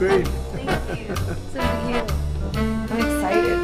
[0.00, 0.26] great.
[0.26, 1.16] Thank you.
[1.52, 2.12] So cute.
[2.90, 3.60] I'm excited.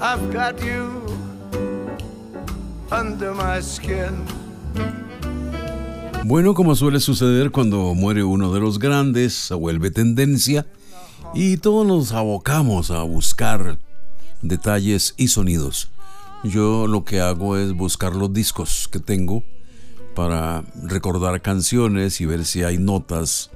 [0.00, 1.04] I've got you
[2.90, 4.24] under my skin.
[6.24, 10.66] Bueno, como suele suceder cuando muere uno de los grandes, se vuelve tendencia
[11.34, 13.78] y todos nos abocamos a buscar
[14.40, 15.90] detalles y sonidos.
[16.44, 19.44] Yo lo que hago es buscar los discos que tengo
[20.14, 23.50] para recordar canciones y ver si hay notas.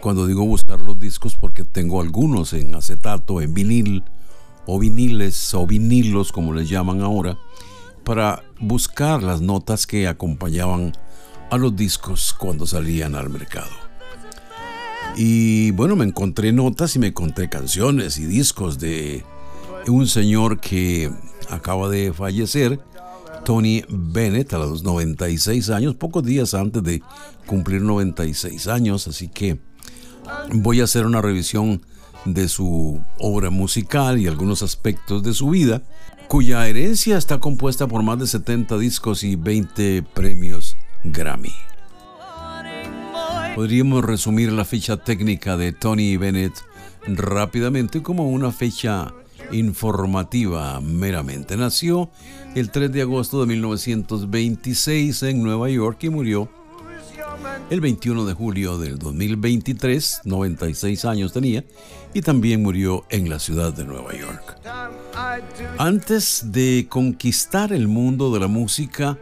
[0.00, 4.04] Cuando digo buscar los discos, porque tengo algunos en acetato, en vinil,
[4.66, 7.38] o viniles, o vinilos, como les llaman ahora,
[8.04, 10.92] para buscar las notas que acompañaban
[11.50, 13.70] a los discos cuando salían al mercado.
[15.16, 19.24] Y bueno, me encontré notas y me encontré canciones y discos de
[19.86, 21.10] un señor que
[21.50, 22.80] acaba de fallecer,
[23.44, 27.02] Tony Bennett, a los 96 años, pocos días antes de
[27.46, 29.60] cumplir 96 años, así que
[30.52, 31.82] voy a hacer una revisión
[32.24, 35.82] de su obra musical y algunos aspectos de su vida,
[36.28, 41.52] cuya herencia está compuesta por más de 70 discos y 20 premios Grammy.
[43.54, 46.54] Podríamos resumir la ficha técnica de Tony Bennett
[47.06, 49.12] rápidamente como una fecha
[49.52, 51.56] informativa meramente.
[51.56, 52.10] Nació
[52.54, 56.48] el 3 de agosto de 1926 en Nueva York y murió
[57.70, 61.64] el 21 de julio del 2023, 96 años tenía,
[62.12, 64.58] y también murió en la ciudad de Nueva York.
[65.78, 69.18] Antes de conquistar el mundo de la música,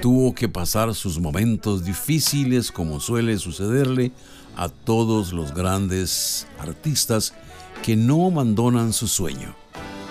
[0.00, 4.12] tuvo que pasar sus momentos difíciles como suele sucederle
[4.56, 7.34] a todos los grandes artistas
[7.82, 9.54] que no abandonan su sueño.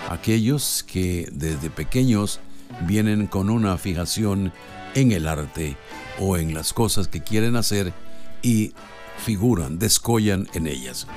[0.10, 2.42] Aquellos que desde pequeños
[2.86, 4.52] vienen con una fijación
[4.94, 5.78] en el arte
[6.20, 7.94] o en las cosas que quieren hacer
[8.42, 8.74] y
[9.18, 11.08] figuran, descollan en ellas.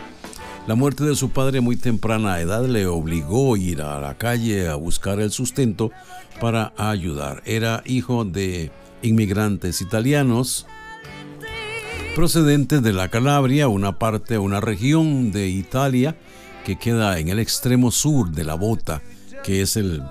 [0.67, 4.69] La muerte de su padre muy temprana edad le obligó a ir a la calle
[4.69, 5.91] a buscar el sustento
[6.41, 7.43] para ayudar.
[7.45, 8.71] Era hijo de
[9.03, 10.67] inmigrantes italianos
[12.15, 16.17] procedentes de la Calabria, una parte, una región de Italia
[16.65, 19.03] que queda en el extremo sur de la Bota,
[19.45, 20.03] que es el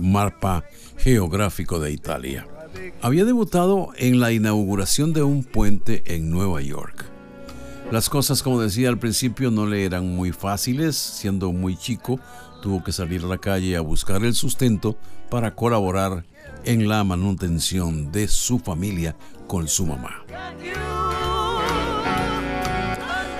[0.00, 0.64] mapa
[0.96, 2.46] geográfico de Italia.
[3.02, 7.04] Había debutado en la inauguración de un puente en Nueva York.
[7.92, 10.96] Las cosas, como decía al principio, no le eran muy fáciles.
[10.96, 12.18] Siendo muy chico,
[12.62, 14.96] tuvo que salir a la calle a buscar el sustento
[15.30, 16.24] para colaborar
[16.64, 20.24] en la manutención de su familia con su mamá.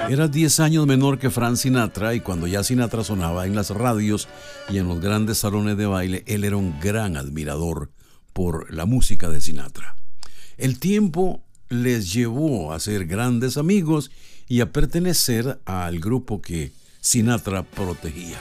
[0.08, 4.26] Era 10 años menor que Frank Sinatra y cuando ya Sinatra sonaba en las radios
[4.70, 7.90] y en los grandes salones de baile, él era un gran admirador
[8.32, 9.96] por la música de Sinatra.
[10.56, 14.10] El tiempo les llevó a ser grandes amigos
[14.48, 18.38] y a pertenecer al grupo que Sinatra protegía.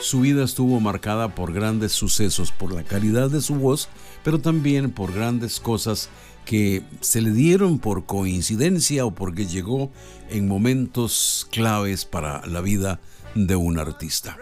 [0.00, 3.90] Su vida estuvo marcada por grandes sucesos, por la calidad de su voz,
[4.24, 6.08] pero también por grandes cosas
[6.50, 9.92] que se le dieron por coincidencia o porque llegó
[10.30, 12.98] en momentos claves para la vida
[13.36, 14.36] de un artista.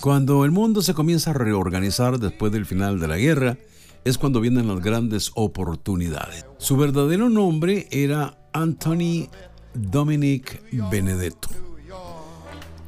[0.00, 3.58] Cuando el mundo se comienza a reorganizar después del final de la guerra,
[4.06, 6.46] es cuando vienen las grandes oportunidades.
[6.56, 9.28] Su verdadero nombre era Anthony
[9.74, 11.50] Dominic Benedetto.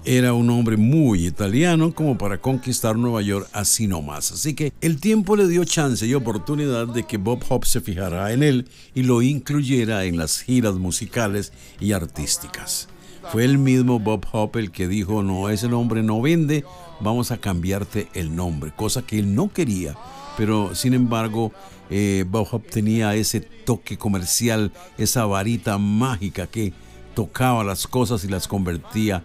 [0.06, 4.33] Era un hombre muy italiano como para conquistar Nueva York así nomás.
[4.33, 8.33] Así que el tiempo le dio chance y oportunidad de que Bob Hope se fijara
[8.33, 12.89] en él y lo incluyera en las giras musicales y artísticas.
[13.31, 16.65] Fue el mismo Bob Hope el que dijo, no, ese nombre no vende,
[17.00, 19.97] vamos a cambiarte el nombre, cosa que él no quería.
[20.39, 21.53] Pero sin embargo,
[21.91, 26.72] eh, Bob Hope tenía ese toque comercial, esa varita mágica que
[27.15, 29.22] tocaba las cosas y las convertía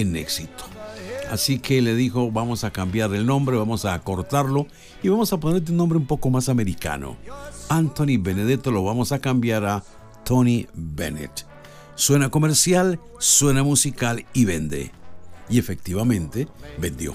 [0.00, 0.64] en éxito.
[1.30, 4.66] Así que le dijo, vamos a cambiar el nombre, vamos a acortarlo
[5.02, 7.16] y vamos a ponerte un nombre un poco más americano.
[7.68, 9.84] Anthony Benedetto lo vamos a cambiar a
[10.24, 11.46] Tony Bennett.
[11.96, 14.92] Suena comercial, suena musical y vende.
[15.50, 16.48] Y efectivamente
[16.78, 17.14] vendió.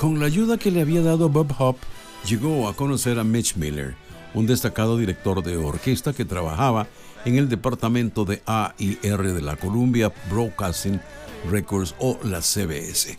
[0.00, 1.80] Con la ayuda que le había dado Bob Hope,
[2.26, 3.96] llegó a conocer a Mitch Miller,
[4.32, 6.86] un destacado director de orquesta que trabajaba
[7.24, 11.00] en el departamento de A&R de la Columbia Broadcasting
[11.50, 13.18] Records o la CBS.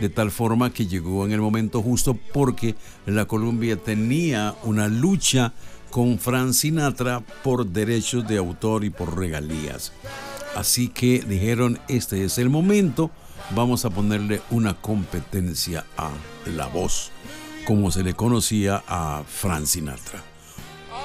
[0.00, 2.74] De tal forma que llegó en el momento justo porque
[3.06, 5.52] la Columbia tenía una lucha
[5.90, 9.92] con Frank Sinatra por derechos de autor y por regalías.
[10.56, 13.10] Así que dijeron, este es el momento,
[13.54, 16.10] vamos a ponerle una competencia a
[16.46, 17.10] la voz.
[17.66, 20.33] como se le conocía a Frank Sinatra.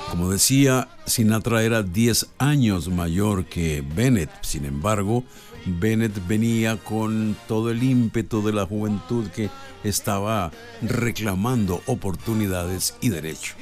[0.09, 5.23] Como decía, Sinatra era 10 años mayor que Bennett, sin embargo,
[5.65, 9.49] Bennett venía con todo el ímpetu de la juventud que
[9.83, 10.51] estaba
[10.81, 13.53] reclamando oportunidades y derecho.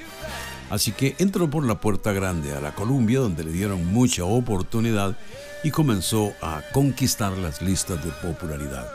[0.69, 5.17] Así que entró por la puerta grande a la Columbia, donde le dieron mucha oportunidad
[5.63, 8.89] y comenzó a conquistar las listas de popularidad.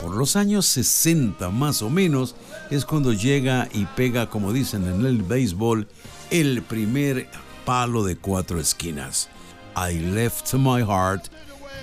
[0.00, 2.34] Por los años 60 más o menos
[2.70, 5.86] es cuando llega y pega, como dicen en el béisbol,
[6.30, 7.28] el primer
[7.64, 9.28] palo de cuatro esquinas.
[9.76, 11.28] I left my heart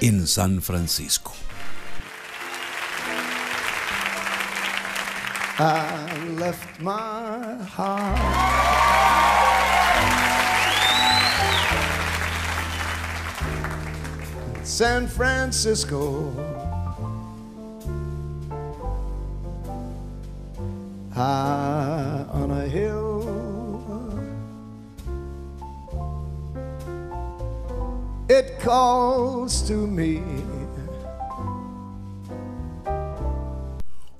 [0.01, 1.33] in San Francisco.
[5.59, 8.67] I left my heart.
[14.63, 16.31] San Francisco.
[21.15, 23.16] High on a hill.
[28.29, 30.21] It calls to me.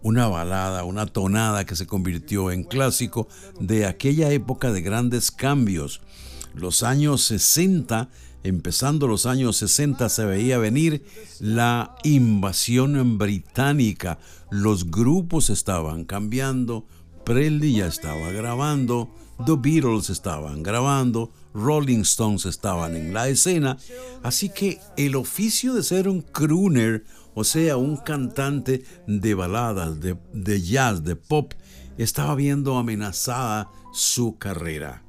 [0.08, 3.28] una balada, una tonada que se convirtió en clásico
[3.60, 6.00] de aquella época de grandes cambios.
[6.54, 8.10] Los años 60,
[8.44, 11.06] empezando los años 60, se veía venir
[11.42, 14.18] la invasión británica.
[14.50, 16.86] Los grupos estaban cambiando,
[17.26, 19.14] Presley ya estaba grabando,
[19.46, 23.78] The Beatles estaban grabando, Rolling Stones estaban en la escena,
[24.24, 30.18] así que el oficio de ser un crooner, o sea, un cantante de baladas, de,
[30.34, 31.54] de jazz, de pop,
[31.98, 35.02] estaba viendo amenazada su carrera.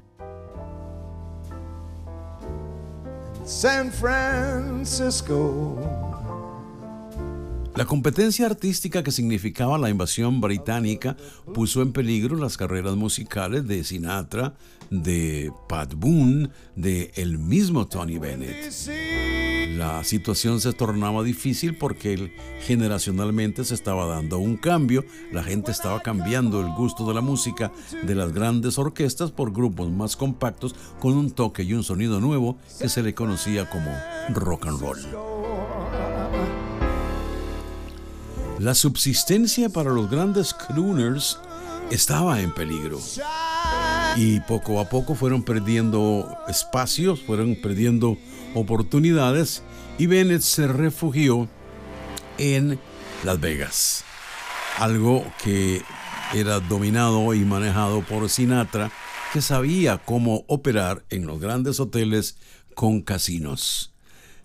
[3.45, 5.29] San Francisco.
[7.79, 11.17] La competencia artística que significaba la invasión británica
[11.55, 14.55] puso en peligro las carreras musicales de Sinatra,
[14.91, 18.75] de Pat Boone, de el mismo Tony Bennett.
[19.77, 22.33] La situación se tornaba difícil porque
[22.63, 27.71] generacionalmente se estaba dando un cambio, la gente estaba cambiando el gusto de la música
[28.03, 32.59] de las grandes orquestas por grupos más compactos con un toque y un sonido nuevo
[32.81, 33.93] que se le conocía como
[34.31, 35.38] rock and roll.
[38.59, 41.39] La subsistencia para los grandes crooners
[41.93, 42.99] estaba en peligro.
[44.17, 48.19] Y poco a poco fueron perdiendo espacios, fueron perdiendo
[48.55, 49.63] oportunidades
[49.97, 51.49] y Bennett se refugió
[52.37, 52.81] en
[53.25, 54.05] Las Vegas.
[54.79, 55.83] Algo que
[56.35, 58.91] era dominado y manejado por Sinatra,
[59.33, 62.37] que sabía cómo operar en los grandes hoteles
[62.75, 63.93] con casinos.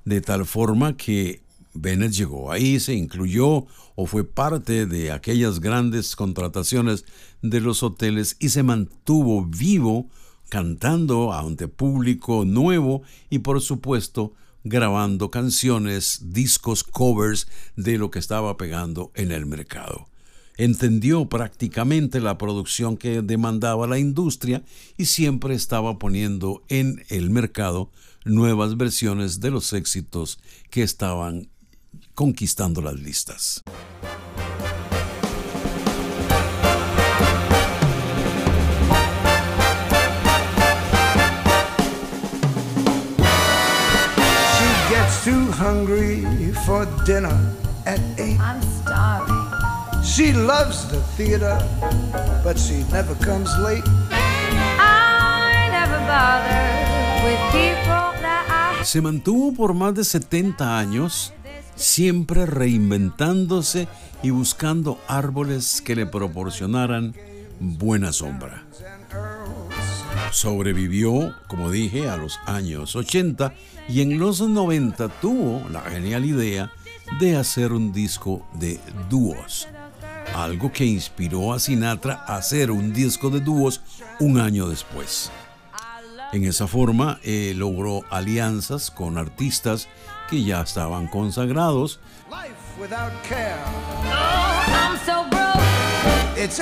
[0.06, 1.43] De tal forma que
[1.74, 3.66] Bennett llegó ahí, se incluyó
[3.96, 7.06] o fue parte de aquellas grandes contrataciones
[7.42, 10.10] de los hoteles y se mantuvo vivo
[10.50, 14.34] cantando ante público nuevo y por supuesto
[14.64, 20.08] grabando canciones, discos, covers de lo que estaba pegando en el mercado.
[20.56, 24.64] Entendió prácticamente la producción que demandaba la industria
[24.98, 27.90] y siempre estaba poniendo en el mercado
[28.24, 31.50] nuevas versiones de los éxitos que estaban
[32.16, 33.64] conquistando las listas.
[44.56, 46.26] She gets too hungry
[46.66, 47.38] for dinner
[47.86, 48.40] at eight.
[48.40, 49.44] I'm starving.
[50.04, 51.58] She loves the theater,
[52.44, 53.84] but she never comes late.
[54.12, 56.64] I never bother
[57.26, 61.34] with people that I Se mantuvo por más de 70 años,
[61.76, 63.88] siempre reinventándose
[64.22, 67.16] y buscando árboles que le proporcionaran
[67.60, 68.66] buena sombra.
[70.32, 73.54] Sobrevivió, como dije, a los años 80
[73.88, 76.72] y en los 90 tuvo la genial idea
[77.20, 79.68] de hacer un disco de dúos,
[80.36, 83.82] algo que inspiró a Sinatra a hacer un disco de dúos
[84.20, 85.32] un año después.
[86.32, 89.88] En esa forma eh, logró alianzas con artistas
[90.34, 92.00] que ya estaban consagrados.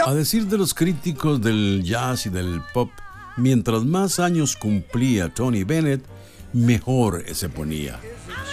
[0.06, 2.92] A decir de los críticos del jazz y del pop,
[3.38, 6.04] mientras más años cumplía Tony Bennett,
[6.52, 7.98] mejor se ponía.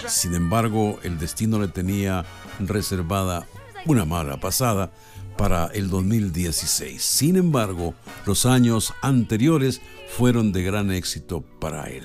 [0.06, 2.24] Sin embargo, el destino le tenía
[2.60, 3.44] reservada
[3.86, 4.92] una mala pasada
[5.36, 7.02] para el 2016.
[7.02, 7.94] Sin embargo,
[8.24, 9.80] los años anteriores
[10.16, 12.04] fueron de gran éxito para él.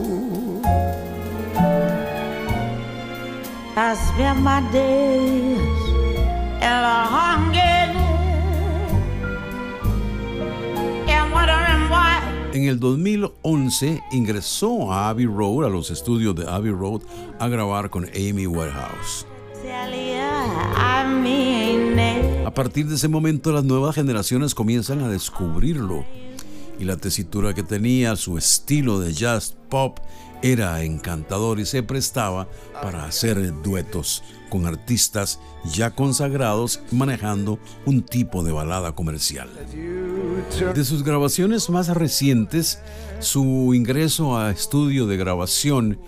[3.81, 5.57] My days.
[12.53, 17.01] En el 2011 ingresó a Abbey Road, a los estudios de Abbey Road,
[17.39, 18.51] a grabar con Amy it.
[22.45, 26.05] A partir de ese momento las nuevas generaciones comienzan a descubrirlo
[26.81, 29.99] y la tesitura que tenía, su estilo de jazz pop
[30.41, 32.47] era encantador y se prestaba
[32.81, 39.47] para hacer duetos con artistas ya consagrados manejando un tipo de balada comercial.
[40.73, 42.79] De sus grabaciones más recientes,
[43.19, 45.99] su ingreso a estudio de grabación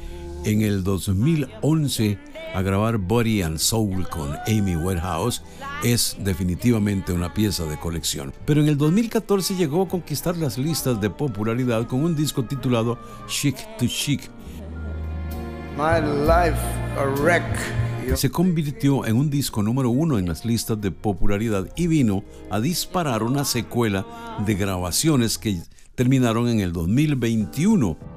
[0.44, 2.18] en el 2011
[2.53, 5.41] a grabar Body and Soul con Amy Winehouse
[5.83, 8.33] es definitivamente una pieza de colección.
[8.45, 12.98] Pero en el 2014 llegó a conquistar las listas de popularidad con un disco titulado
[13.27, 14.29] Chic to Chic.
[15.75, 16.60] My life
[16.98, 17.43] a wreck.
[18.15, 22.60] Se convirtió en un disco número uno en las listas de popularidad y vino a
[22.60, 24.05] disparar una secuela
[24.45, 25.62] de grabaciones que
[25.95, 28.12] terminaron en el 2021.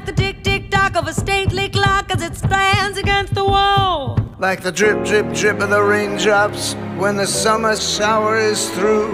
[0.00, 4.16] Like the tick, tick, tock of a stately clock as it stands against the wall.
[4.38, 9.10] Like the drip, drip, drip of the raindrops when the summer shower is through.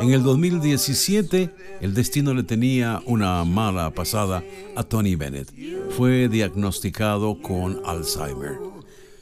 [0.00, 1.50] En el 2017,
[1.82, 4.42] el destino le tenía una mala pasada
[4.74, 5.52] a Tony Bennett.
[5.98, 8.58] Fue diagnosticado con Alzheimer.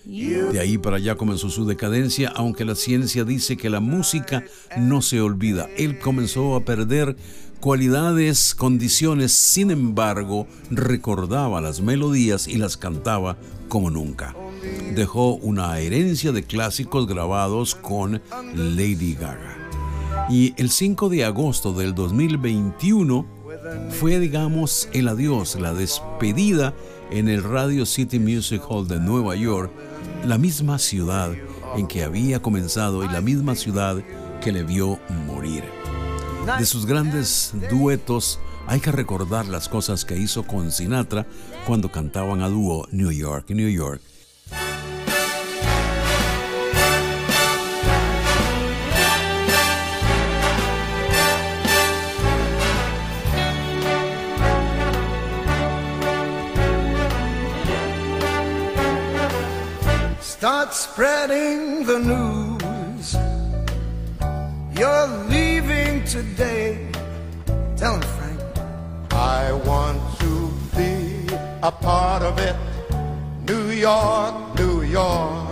[0.04, 4.44] De ahí para allá comenzó su decadencia, aunque la ciencia dice que la música
[4.78, 5.68] no se olvida.
[5.76, 7.16] Él comenzó a perder
[7.60, 13.36] cualidades, condiciones, sin embargo, recordaba las melodías y las cantaba
[13.68, 14.34] como nunca.
[14.94, 18.22] Dejó una herencia de clásicos grabados con
[18.54, 19.56] Lady Gaga.
[20.28, 23.26] Y el 5 de agosto del 2021
[23.90, 26.74] fue, digamos, el adiós, la despedida
[27.10, 29.70] en el Radio City Music Hall de Nueva York,
[30.24, 31.32] la misma ciudad
[31.76, 34.02] en que había comenzado y la misma ciudad
[34.40, 35.79] que le vio morir.
[36.46, 41.26] De sus grandes duetos hay que recordar las cosas que hizo con Sinatra
[41.66, 44.00] cuando cantaban a dúo New York, New York.
[60.20, 62.60] Start spreading the news.
[66.10, 66.76] Today.
[67.76, 68.40] Tell him, Frank.
[69.12, 72.56] I want to be a part of it.
[73.46, 75.48] New York, New York.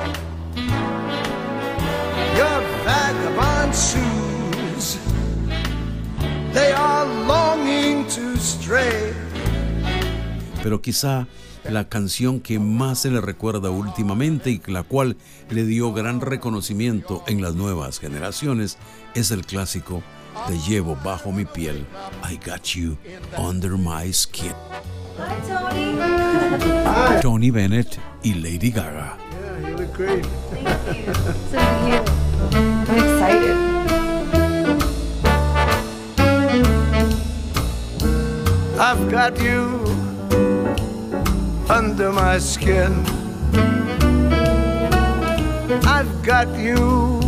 [2.39, 4.99] Your vagabond shoes.
[6.53, 9.15] They are longing to stray.
[10.65, 11.29] pero quizá
[11.71, 15.17] la canción que más se le recuerda últimamente y la cual
[15.51, 18.77] le dio gran reconocimiento en las nuevas generaciones
[19.15, 20.03] es el clásico
[20.47, 21.87] Te llevo bajo mi piel,
[22.23, 22.97] I got you
[23.37, 24.55] under my skin.
[25.19, 27.21] Hi, Tony.
[27.23, 29.17] Tony Bennett y Lady Gaga.
[29.19, 30.25] Yeah, you look great.
[30.25, 31.15] Thank you.
[31.51, 32.05] So do you.
[32.87, 33.57] I'm excited.
[38.79, 39.85] I've got you
[41.69, 43.05] under my skin.
[45.85, 47.28] I've got you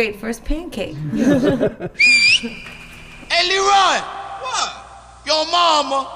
[0.00, 0.96] great first pancake.
[3.32, 3.96] Hey, Leroy!
[4.42, 4.70] What?
[5.24, 6.08] Your mama.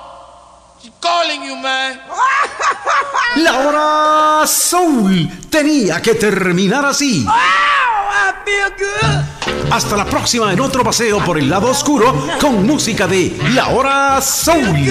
[0.83, 2.01] She's calling you, man.
[3.37, 7.25] La hora Soul tenía que terminar así.
[9.71, 14.21] Hasta la próxima en otro paseo por el lado oscuro con música de La hora
[14.21, 14.91] Soul.